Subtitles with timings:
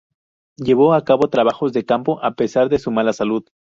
[0.57, 3.43] Llevó a cabo trabajos de campo a pesar de su mala salud.